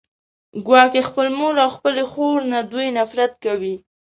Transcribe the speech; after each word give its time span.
ګواکې 0.65 1.01
خپلې 1.09 1.29
مور 1.39 1.55
او 1.63 1.69
خپلې 1.77 2.03
خور 2.11 2.39
نه 2.53 2.59
دوی 2.71 2.87
نفرت 2.99 3.31
کوي 3.45 3.75